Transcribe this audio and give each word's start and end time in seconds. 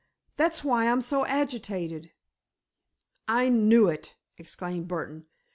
That's 0.35 0.63
why 0.63 0.87
I'm 0.89 0.99
so 1.01 1.27
agitated." 1.27 2.11
"I 3.27 3.49
knew 3.49 3.87
it!" 3.87 4.15
exclaimed 4.39 4.87
Burdon. 4.87 5.27